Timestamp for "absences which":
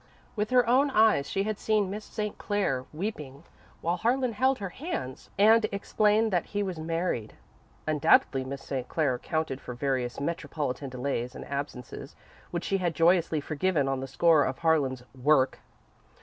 11.45-12.63